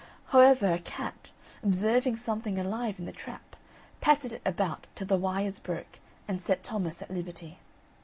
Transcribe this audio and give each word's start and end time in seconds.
However 0.29 0.73
a 0.73 0.79
cat, 0.79 1.29
observing 1.61 2.15
something 2.15 2.57
alive 2.57 2.97
in 2.97 3.05
the 3.05 3.11
trap, 3.11 3.55
patted 3.99 4.33
it 4.33 4.41
about 4.43 4.87
till 4.95 5.05
the 5.05 5.15
wires 5.15 5.59
broke, 5.59 5.99
and 6.27 6.41
set 6.41 6.63
Thomas 6.63 7.03
at 7.03 7.11
liberty. 7.11 7.59